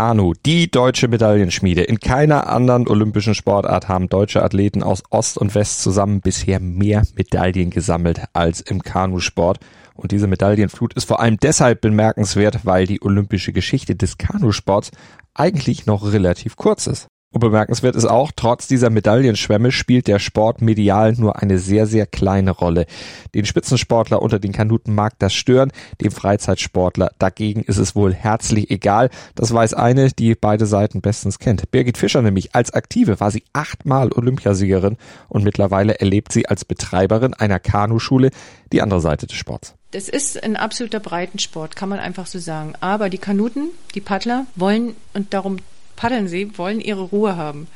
[0.00, 1.82] Kanu, die deutsche Medaillenschmiede.
[1.82, 7.02] In keiner anderen olympischen Sportart haben deutsche Athleten aus Ost und West zusammen bisher mehr
[7.16, 9.58] Medaillen gesammelt als im Kanusport.
[9.92, 14.90] Und diese Medaillenflut ist vor allem deshalb bemerkenswert, weil die olympische Geschichte des Kanusports
[15.34, 17.06] eigentlich noch relativ kurz ist.
[17.32, 22.04] Und bemerkenswert ist auch, trotz dieser Medaillenschwämme spielt der Sport medial nur eine sehr, sehr
[22.06, 22.86] kleine Rolle.
[23.34, 28.68] Den Spitzensportler unter den Kanuten mag das stören, dem Freizeitsportler dagegen ist es wohl herzlich
[28.72, 29.10] egal.
[29.36, 31.70] Das weiß eine, die beide Seiten bestens kennt.
[31.70, 34.96] Birgit Fischer nämlich, als Aktive war sie achtmal Olympiasiegerin
[35.28, 38.30] und mittlerweile erlebt sie als Betreiberin einer Kanuschule
[38.72, 39.74] die andere Seite des Sports.
[39.92, 42.74] Das ist ein absoluter Breitensport, kann man einfach so sagen.
[42.80, 45.58] Aber die Kanuten, die Paddler wollen und darum
[46.00, 47.66] paddeln sie, wollen ihre Ruhe haben.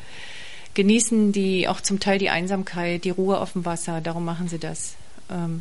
[0.73, 4.59] Genießen die auch zum Teil die Einsamkeit, die Ruhe auf dem Wasser, darum machen sie
[4.59, 4.95] das.
[5.31, 5.61] Ähm,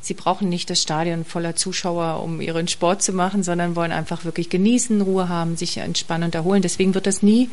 [0.00, 4.24] sie brauchen nicht das Stadion voller Zuschauer, um ihren Sport zu machen, sondern wollen einfach
[4.24, 6.62] wirklich genießen, Ruhe haben, sich entspannen und erholen.
[6.62, 7.50] Deswegen wird das nie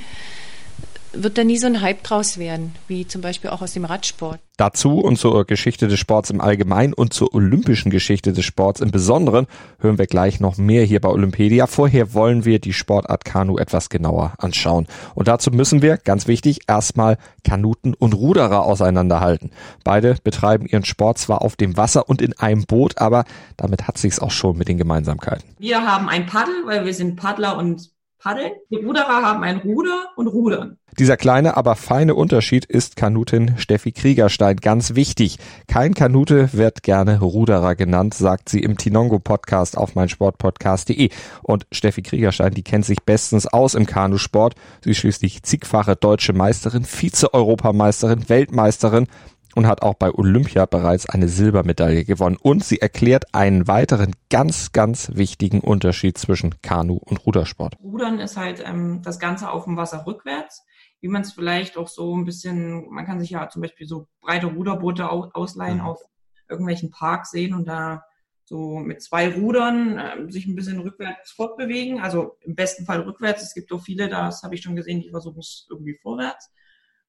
[1.18, 4.40] wird da nie so ein Hype draus werden, wie zum Beispiel auch aus dem Radsport.
[4.58, 8.90] Dazu und zur Geschichte des Sports im Allgemeinen und zur olympischen Geschichte des Sports im
[8.90, 9.48] Besonderen
[9.80, 11.68] hören wir gleich noch mehr hier bei Olympedia.
[11.68, 14.88] Vorher wollen wir die Sportart Kanu etwas genauer anschauen.
[15.14, 19.52] Und dazu müssen wir, ganz wichtig, erstmal Kanuten und Ruderer auseinanderhalten.
[19.84, 23.26] Beide betreiben ihren Sport zwar auf dem Wasser und in einem Boot, aber
[23.58, 25.50] damit hat sich's auch schon mit den Gemeinsamkeiten.
[25.60, 27.95] Wir haben ein Paddel, weil wir sind Paddler und
[28.26, 28.54] paddeln.
[28.72, 30.78] Die Ruderer haben ein Ruder und rudern.
[30.98, 35.38] Dieser kleine, aber feine Unterschied ist Kanutin Steffi Kriegerstein ganz wichtig.
[35.68, 41.10] Kein Kanute wird gerne Ruderer genannt, sagt sie im Tinongo Podcast auf meinsportpodcast.de.
[41.44, 44.56] Und Steffi Kriegerstein, die kennt sich bestens aus im Kanusport.
[44.84, 49.08] Sie ist schließlich zigfache deutsche Meisterin, Vize-Europameisterin, Weltmeisterin
[49.56, 52.38] und hat auch bei Olympia bereits eine Silbermedaille gewonnen.
[52.40, 57.78] Und sie erklärt einen weiteren ganz, ganz wichtigen Unterschied zwischen Kanu und Rudersport.
[57.82, 60.64] Rudern ist halt ähm, das Ganze auf dem Wasser rückwärts,
[61.00, 64.08] wie man es vielleicht auch so ein bisschen, man kann sich ja zum Beispiel so
[64.22, 65.86] breite Ruderboote ausleihen mhm.
[65.86, 66.02] auf
[66.50, 68.04] irgendwelchen Parks sehen und da
[68.44, 72.02] so mit zwei Rudern äh, sich ein bisschen rückwärts fortbewegen.
[72.02, 73.42] Also im besten Fall rückwärts.
[73.42, 76.52] Es gibt auch viele, das habe ich schon gesehen, die versuchen es irgendwie vorwärts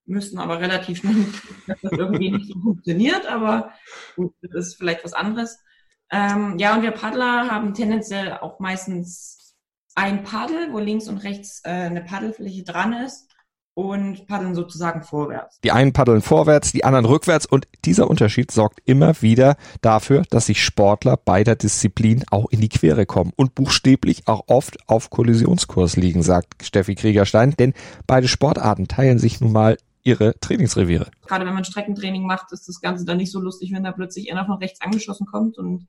[0.07, 1.25] müssen aber relativ schnell,
[1.67, 3.71] dass das irgendwie nicht so funktioniert, aber
[4.15, 5.59] gut, das ist vielleicht was anderes.
[6.09, 9.55] Ähm, ja, und wir Paddler haben tendenziell auch meistens
[9.95, 13.27] ein Paddel, wo links und rechts äh, eine Paddelfläche dran ist
[13.77, 15.59] und paddeln sozusagen vorwärts.
[15.63, 20.47] Die einen paddeln vorwärts, die anderen rückwärts und dieser Unterschied sorgt immer wieder dafür, dass
[20.47, 25.95] sich Sportler beider Disziplinen auch in die Quere kommen und buchstäblich auch oft auf Kollisionskurs
[25.95, 27.73] liegen, sagt Steffi Kriegerstein, denn
[28.07, 31.11] beide Sportarten teilen sich nun mal ihre Trainingsreviere.
[31.27, 34.31] Gerade wenn man Streckentraining macht, ist das Ganze dann nicht so lustig, wenn da plötzlich
[34.31, 35.87] einer von rechts angeschossen kommt und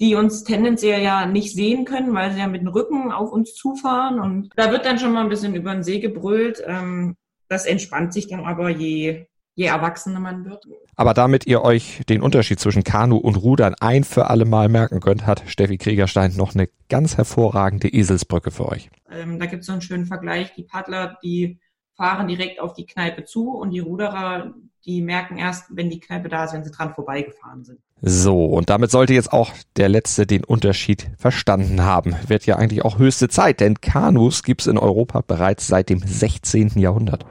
[0.00, 3.54] die uns tendenziell ja nicht sehen können, weil sie ja mit dem Rücken auf uns
[3.54, 4.18] zufahren.
[4.18, 6.62] Und da wird dann schon mal ein bisschen über den See gebrüllt.
[6.66, 7.16] Ähm,
[7.48, 10.64] das entspannt sich dann aber, je, je erwachsener man wird.
[10.96, 15.00] Aber damit ihr euch den Unterschied zwischen Kanu und Rudern ein für alle Mal merken
[15.00, 18.90] könnt, hat Steffi Kriegerstein noch eine ganz hervorragende Eselsbrücke für euch.
[19.10, 20.54] Ähm, da gibt es so einen schönen Vergleich.
[20.54, 21.60] Die Paddler, die
[22.00, 24.54] fahren direkt auf die Kneipe zu und die Ruderer,
[24.86, 27.78] die merken erst, wenn die Kneipe da ist, wenn sie dran vorbeigefahren sind.
[28.00, 32.16] So, und damit sollte jetzt auch der Letzte den Unterschied verstanden haben.
[32.26, 36.78] Wird ja eigentlich auch höchste Zeit, denn Kanus gibt's in Europa bereits seit dem 16.
[36.78, 37.26] Jahrhundert.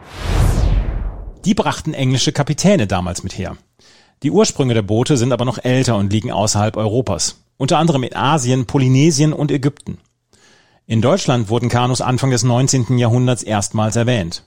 [1.45, 3.57] Die brachten englische Kapitäne damals mit her.
[4.21, 7.43] Die Ursprünge der Boote sind aber noch älter und liegen außerhalb Europas.
[7.57, 9.97] Unter anderem in Asien, Polynesien und Ägypten.
[10.85, 12.99] In Deutschland wurden Kanus Anfang des 19.
[12.99, 14.43] Jahrhunderts erstmals erwähnt.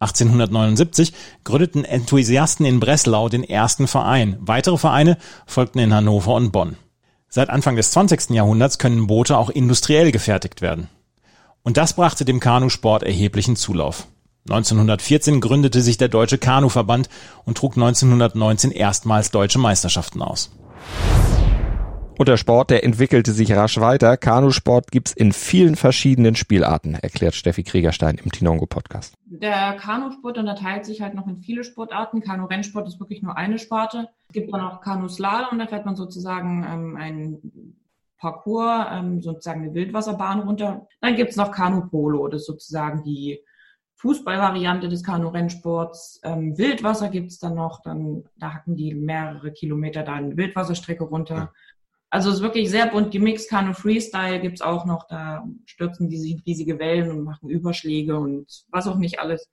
[0.00, 1.12] 1879
[1.44, 4.36] gründeten Enthusiasten in Breslau den ersten Verein.
[4.40, 6.76] Weitere Vereine folgten in Hannover und Bonn.
[7.28, 8.30] Seit Anfang des 20.
[8.30, 10.88] Jahrhunderts können Boote auch industriell gefertigt werden.
[11.62, 14.06] Und das brachte dem Kanusport erheblichen Zulauf.
[14.48, 17.08] 1914 gründete sich der Deutsche Kanuverband
[17.44, 20.50] und trug 1919 erstmals deutsche Meisterschaften aus.
[22.18, 24.16] Und der Sport, der entwickelte sich rasch weiter.
[24.16, 29.14] Kanusport gibt's in vielen verschiedenen Spielarten, erklärt Steffi Kriegerstein im Tinongo Podcast.
[29.26, 32.22] Der Kanusport unterteilt sich halt noch in viele Sportarten.
[32.22, 34.08] Kanu-Rennsport ist wirklich nur eine Sparte.
[34.28, 37.76] Es gibt dann auch Kanuslalom, da fährt man sozusagen ähm, einen
[38.18, 40.86] Parcours, ähm, sozusagen eine Wildwasserbahn runter.
[41.02, 43.40] Dann gibt's noch Kanu-Polo, das ist sozusagen die
[43.96, 46.20] Fußballvariante des Kanu-Rennsports.
[46.22, 51.36] Ähm, Wildwasser gibt's dann noch, dann da hacken die mehrere Kilometer da eine Wildwasserstrecke runter.
[51.36, 51.52] Ja.
[52.10, 53.50] Also es ist wirklich sehr bunt gemixt.
[53.50, 58.86] Kanu Freestyle gibt's auch noch, da stürzen die riesige Wellen und machen Überschläge und was
[58.86, 59.50] auch nicht alles.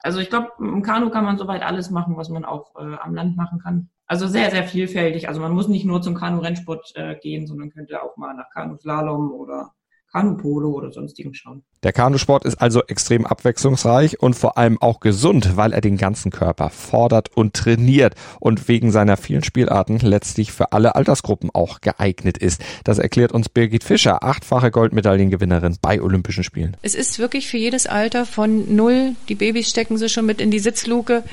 [0.00, 3.14] Also ich glaube, im Kanu kann man soweit alles machen, was man auch äh, am
[3.14, 3.88] Land machen kann.
[4.06, 5.28] Also sehr, sehr vielfältig.
[5.28, 9.32] Also man muss nicht nur zum Kanu-Rennsport äh, gehen, sondern könnte auch mal nach Kanu-Slalom
[9.32, 9.72] oder
[10.14, 11.64] Kanupolo oder sonstigen schauen.
[11.82, 16.30] Der Kanusport ist also extrem abwechslungsreich und vor allem auch gesund, weil er den ganzen
[16.30, 22.38] Körper fordert und trainiert und wegen seiner vielen Spielarten letztlich für alle Altersgruppen auch geeignet
[22.38, 22.62] ist.
[22.84, 26.76] Das erklärt uns Birgit Fischer, achtfache Goldmedaillengewinnerin bei Olympischen Spielen.
[26.82, 30.52] Es ist wirklich für jedes Alter von null, die Babys stecken sie schon mit in
[30.52, 31.24] die Sitzluke,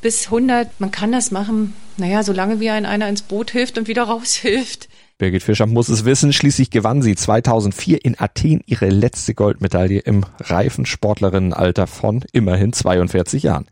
[0.00, 0.80] bis 100.
[0.80, 4.88] Man kann das machen, naja, solange wie ein einer ins Boot hilft und wieder raushilft.
[5.20, 6.32] Birgit Fischer muss es wissen.
[6.32, 13.42] Schließlich gewann sie 2004 in Athen ihre letzte Goldmedaille im reifen Sportlerinnenalter von immerhin 42
[13.42, 13.66] Jahren.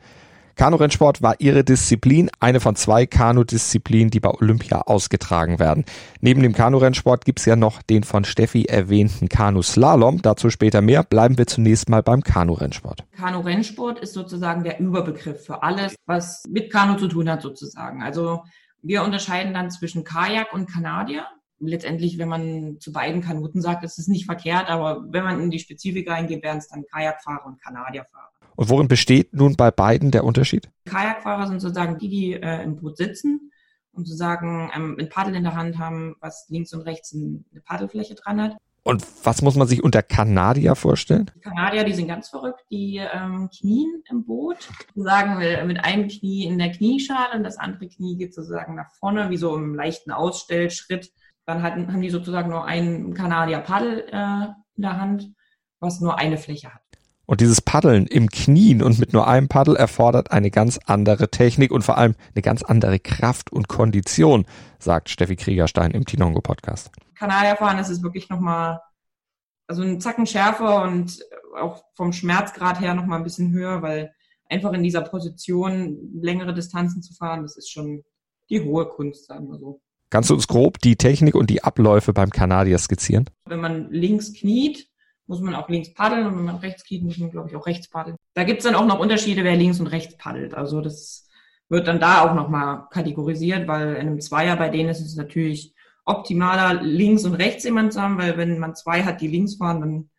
[0.56, 5.86] Kanurennsport war ihre Disziplin, eine von zwei Kanudisziplinen, die bei Olympia ausgetragen werden.
[6.20, 10.20] Neben dem Kanurennsport gibt's ja noch den von Steffi erwähnten Kanuslalom.
[10.20, 11.02] Dazu später mehr.
[11.02, 13.04] Bleiben wir zunächst mal beim Kanurennsport.
[13.16, 18.02] Kanurennsport ist sozusagen der Überbegriff für alles, was mit Kanu zu tun hat sozusagen.
[18.02, 18.42] Also
[18.82, 21.24] wir unterscheiden dann zwischen Kajak und Kanadier
[21.60, 25.50] letztendlich, wenn man zu beiden Kanuten sagt, ist es nicht verkehrt, aber wenn man in
[25.50, 28.30] die Spezifik reingeht, wären es dann Kajakfahrer und Kanadierfahrer.
[28.56, 30.68] Und worin besteht nun bei beiden der Unterschied?
[30.86, 33.52] Kajakfahrer sind sozusagen die, die äh, im Boot sitzen
[33.92, 38.14] und sozusagen ähm, ein Paddel in der Hand haben, was links und rechts eine Paddelfläche
[38.14, 38.56] dran hat.
[38.88, 41.30] Und was muss man sich unter Kanadier vorstellen?
[41.36, 44.56] Die Kanadier, die sind ganz verrückt, die ähm, knien im Boot,
[44.94, 48.90] sagen wir mit einem Knie in der Knieschale und das andere Knie geht sozusagen nach
[48.98, 51.12] vorne, wie so im leichten Ausstellschritt
[51.48, 55.32] dann hatten, haben die sozusagen nur einen Kanadier Paddel äh, in der Hand,
[55.80, 56.82] was nur eine Fläche hat.
[57.24, 61.72] Und dieses Paddeln im Knien und mit nur einem Paddel erfordert eine ganz andere Technik
[61.72, 64.44] und vor allem eine ganz andere Kraft und Kondition,
[64.78, 66.90] sagt Steffi Kriegerstein im Tinongo Podcast.
[67.14, 68.80] Kanadierfahren ist es wirklich nochmal,
[69.66, 71.18] also ein Zacken schärfer und
[71.58, 74.12] auch vom Schmerzgrad her nochmal ein bisschen höher, weil
[74.50, 78.04] einfach in dieser Position längere Distanzen zu fahren, das ist schon
[78.50, 79.80] die hohe Kunst, sagen wir so.
[80.10, 83.28] Kannst du uns grob die Technik und die Abläufe beim Kanadier skizzieren?
[83.44, 84.88] Wenn man links kniet,
[85.26, 87.66] muss man auch links paddeln und wenn man rechts kniet, muss man, glaube ich, auch
[87.66, 88.16] rechts paddeln.
[88.34, 90.54] Da gibt's dann auch noch Unterschiede, wer links und rechts paddelt.
[90.54, 91.28] Also das
[91.68, 95.74] wird dann da auch nochmal kategorisiert, weil in einem Zweier bei denen ist es natürlich
[96.06, 99.80] optimaler, links und rechts jemand zu haben, weil wenn man zwei hat, die links fahren,
[99.80, 100.10] dann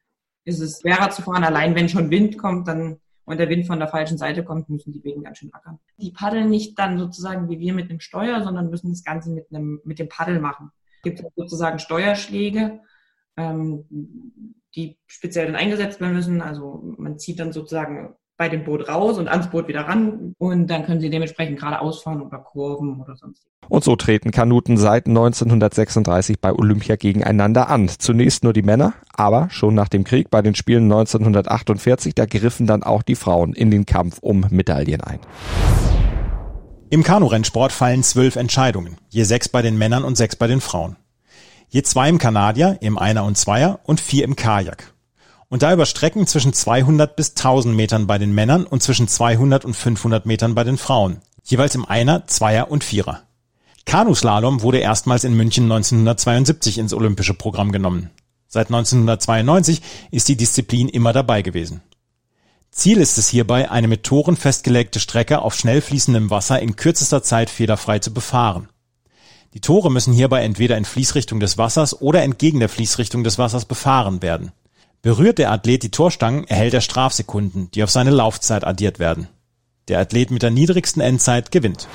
[0.46, 1.44] ist es schwerer zu fahren.
[1.44, 4.92] Allein wenn schon Wind kommt, dann und der Wind von der falschen Seite kommt, müssen
[4.92, 5.78] die Wegen ganz schön ackern.
[5.98, 9.46] Die paddeln nicht dann sozusagen wie wir mit einem Steuer, sondern müssen das Ganze mit,
[9.54, 10.72] einem, mit dem Paddel machen.
[10.96, 12.80] Es gibt sozusagen Steuerschläge,
[13.38, 13.86] ähm,
[14.74, 16.42] die speziell dann eingesetzt werden müssen.
[16.42, 20.68] Also man zieht dann sozusagen bei dem Boot raus und ans Boot wieder ran und
[20.68, 23.46] dann können sie dementsprechend geradeaus fahren oder Kurven oder sonst.
[23.68, 27.90] Und so treten Kanuten seit 1936 bei Olympia gegeneinander an.
[27.90, 32.66] Zunächst nur die Männer, aber schon nach dem Krieg bei den Spielen 1948, da griffen
[32.66, 35.20] dann auch die Frauen in den Kampf um Medaillen ein.
[36.90, 40.96] Im Kanurennsport fallen zwölf Entscheidungen, je sechs bei den Männern und sechs bei den Frauen.
[41.68, 44.94] Je zwei im Kanadier, im Einer und Zweier und vier im Kajak
[45.50, 49.66] und da über Strecken zwischen 200 bis 1000 Metern bei den Männern und zwischen 200
[49.66, 53.24] und 500 Metern bei den Frauen, jeweils im Einer, Zweier und Vierer.
[53.86, 58.12] Kanuslalom wurde erstmals in München 1972 ins olympische Programm genommen.
[58.48, 61.82] Seit 1992 ist die Disziplin immer dabei gewesen.
[62.72, 67.24] Ziel ist es hierbei, eine mit Toren festgelegte Strecke auf schnell fließendem Wasser in kürzester
[67.24, 68.70] Zeit fehlerfrei zu befahren.
[69.56, 73.66] Die Tore müssen hierbei entweder in Fließrichtung des Wassers oder entgegen der Fließrichtung des Wassers
[73.66, 74.52] befahren werden.
[75.02, 79.30] Berührt der Athlet die Torstangen, erhält er Strafsekunden, die auf seine Laufzeit addiert werden.
[79.88, 81.88] Der Athlet mit der niedrigsten Endzeit gewinnt.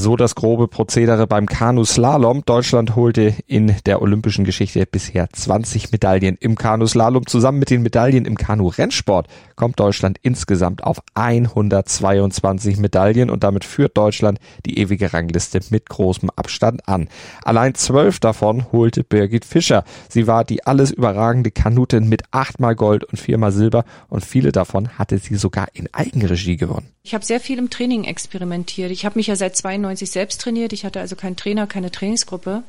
[0.00, 2.44] So das grobe Prozedere beim Kanuslalom.
[2.46, 7.26] Deutschland holte in der olympischen Geschichte bisher 20 Medaillen im Kanuslalom.
[7.26, 9.26] Zusammen mit den Medaillen im Kanu-Rennsport
[9.56, 16.30] kommt Deutschland insgesamt auf 122 Medaillen und damit führt Deutschland die ewige Rangliste mit großem
[16.36, 17.08] Abstand an.
[17.42, 19.82] Allein zwölf davon holte Birgit Fischer.
[20.08, 24.90] Sie war die alles überragende Kanutin mit achtmal Gold und viermal Silber und viele davon
[24.90, 26.92] hatte sie sogar in Eigenregie gewonnen.
[27.08, 28.90] Ich habe sehr viel im Training experimentiert.
[28.90, 30.74] Ich habe mich ja seit 92 selbst trainiert.
[30.74, 32.64] Ich hatte also keinen Trainer, keine Trainingsgruppe.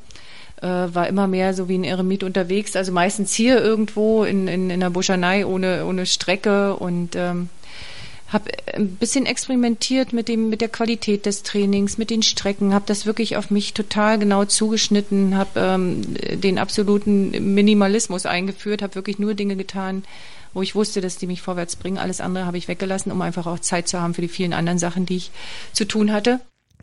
[0.62, 2.74] Äh, war immer mehr so wie ein Eremit unterwegs.
[2.74, 7.50] Also meistens hier irgendwo in, in, in der Buschanei ohne, ohne Strecke und ähm,
[8.28, 12.86] habe ein bisschen experimentiert mit dem mit der Qualität des Trainings, mit den Strecken, habe
[12.86, 16.02] das wirklich auf mich total genau zugeschnitten, habe ähm,
[16.40, 20.02] den absoluten Minimalismus eingeführt, habe wirklich nur Dinge getan,
[20.52, 21.98] wo ich wusste, dass die mich vorwärts bringen.
[21.98, 24.78] Alles andere habe ich weggelassen, um einfach auch Zeit zu haben für die vielen anderen
[24.78, 25.30] Sachen, die ich
[25.72, 26.40] zu tun hatte.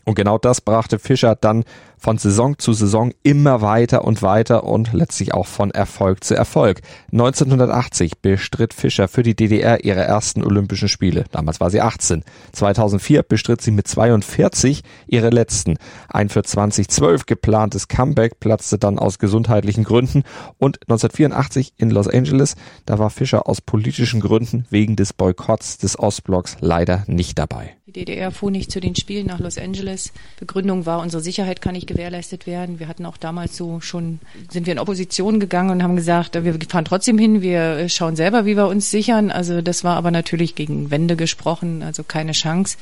[0.08, 1.64] Und genau das brachte Fischer dann
[1.98, 6.80] von Saison zu Saison immer weiter und weiter und letztlich auch von Erfolg zu Erfolg.
[7.12, 11.26] 1980 bestritt Fischer für die DDR ihre ersten Olympischen Spiele.
[11.30, 12.24] Damals war sie 18.
[12.52, 15.76] 2004 bestritt sie mit 42 ihre letzten.
[16.08, 20.22] Ein für 2012 geplantes Comeback platzte dann aus gesundheitlichen Gründen
[20.56, 22.54] und 1984 in Los Angeles,
[22.86, 27.77] da war Fischer aus politischen Gründen wegen des Boykotts des Ostblocks leider nicht dabei.
[27.88, 30.12] Die DDR fuhr nicht zu den Spielen nach Los Angeles.
[30.38, 32.78] Begründung war, unsere Sicherheit kann nicht gewährleistet werden.
[32.80, 34.18] Wir hatten auch damals so schon,
[34.50, 38.44] sind wir in Opposition gegangen und haben gesagt, wir fahren trotzdem hin, wir schauen selber,
[38.44, 39.30] wie wir uns sichern.
[39.30, 42.76] Also das war aber natürlich gegen Wände gesprochen, also keine Chance.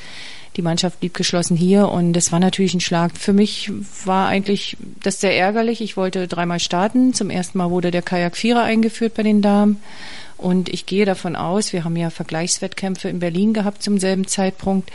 [0.56, 3.16] Die Mannschaft blieb geschlossen hier und das war natürlich ein Schlag.
[3.16, 3.70] Für mich
[4.04, 5.82] war eigentlich das sehr ärgerlich.
[5.82, 7.14] Ich wollte dreimal starten.
[7.14, 9.80] Zum ersten Mal wurde der Kajak Vierer eingeführt bei den Damen.
[10.38, 14.90] Und ich gehe davon aus, wir haben ja Vergleichswettkämpfe in Berlin gehabt zum selben Zeitpunkt.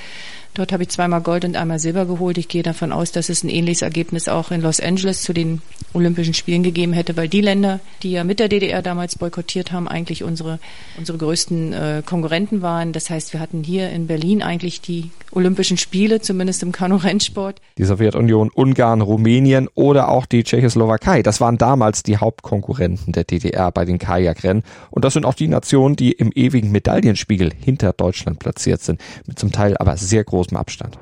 [0.54, 2.38] Dort habe ich zweimal Gold und einmal Silber geholt.
[2.38, 5.62] Ich gehe davon aus, dass es ein ähnliches Ergebnis auch in Los Angeles zu den
[5.94, 9.88] Olympischen Spielen gegeben hätte, weil die Länder, die ja mit der DDR damals boykottiert haben,
[9.88, 10.60] eigentlich unsere,
[10.98, 12.92] unsere größten äh, Konkurrenten waren.
[12.92, 17.62] Das heißt, wir hatten hier in Berlin eigentlich die Olympischen Spiele, zumindest im Kanu-Rennsport.
[17.78, 23.72] Die Sowjetunion, Ungarn, Rumänien oder auch die Tschechoslowakei, das waren damals die Hauptkonkurrenten der DDR
[23.72, 24.64] bei den Kajakrennen.
[24.90, 29.40] Und das sind auch die Nationen, die im ewigen Medaillenspiegel hinter Deutschland platziert sind, mit
[29.40, 30.98] zum Teil aber sehr großen großem Abstand.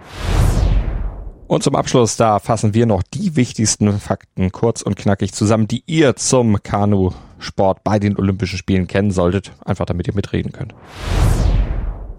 [1.48, 5.84] Und zum Abschluss, da fassen wir noch die wichtigsten Fakten kurz und knackig zusammen, die
[5.88, 10.76] ihr zum Kanu-Sport bei den Olympischen Spielen kennen solltet, einfach damit ihr mitreden könnt.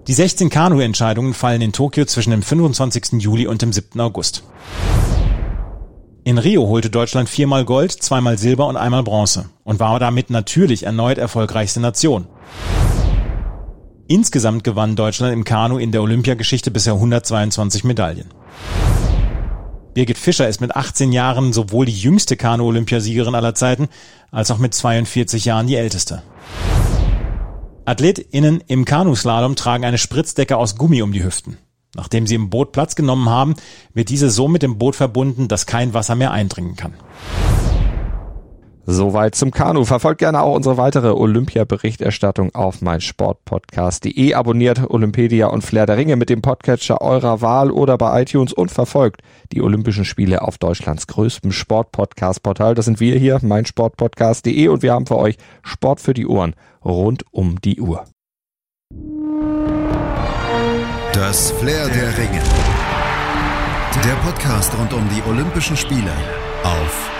[0.09, 3.23] Die 16 Kanu-Entscheidungen fallen in Tokio zwischen dem 25.
[3.23, 4.01] Juli und dem 7.
[4.01, 4.43] August.
[6.25, 10.85] In Rio holte Deutschland viermal Gold, zweimal Silber und einmal Bronze und war damit natürlich
[10.85, 12.27] erneut erfolgreichste Nation.
[14.11, 18.27] Insgesamt gewann Deutschland im Kanu in der Olympiageschichte bisher 122 Medaillen.
[19.95, 23.87] Birgit Fischer ist mit 18 Jahren sowohl die jüngste Kanu-Olympiasiegerin aller Zeiten
[24.33, 26.25] als auch mit 42 Jahren die älteste.
[27.85, 31.59] AthletInnen im Kanuslalom tragen eine Spritzdecke aus Gummi um die Hüften.
[31.95, 33.55] Nachdem sie im Boot Platz genommen haben,
[33.95, 36.95] wird diese so mit dem Boot verbunden, dass kein Wasser mehr eindringen kann.
[38.87, 39.85] Soweit zum Kanu.
[39.85, 44.35] Verfolgt gerne auch unsere weitere Olympia-Berichterstattung auf meinsportpodcast.de.
[44.35, 48.71] Abonniert Olympedia und Flair der Ringe mit dem Podcatcher eurer Wahl oder bei iTunes und
[48.71, 49.23] verfolgt
[49.53, 52.75] die Olympischen Spiele auf Deutschlands größtem Sportpodcast-Portal.
[52.75, 57.25] Das sind wir hier, meinsportpodcast.de und wir haben für euch Sport für die Ohren rund
[57.31, 58.05] um die Uhr.
[61.13, 62.43] Das Flair der Ringe.
[64.05, 66.13] Der Podcast rund um die Olympischen Spiele
[66.63, 67.20] auf